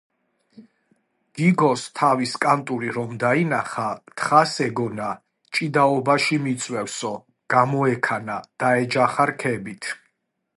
გიგოს 1.39 1.83
თავის 1.99 2.31
კანტური 2.45 2.89
რომ 2.95 3.11
დაინახა, 3.23 3.85
თხას 4.21 4.55
ეგონა, 4.69 5.11
ჭიდაობაში 5.59 6.41
მიწვევსო, 6.47 7.13
გამოექანა, 7.57 8.41
დაეჯახა 8.65 9.31
რქებით, 9.35 9.93